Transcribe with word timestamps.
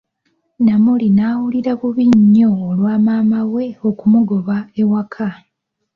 Namuli 0.65 1.07
n'awulira 1.11 1.71
bubi 1.79 2.05
nnyo 2.19 2.49
olwa 2.67 2.93
maama 3.05 3.39
we 3.53 3.65
okumugoba 3.89 4.57
ewaka. 4.81 5.27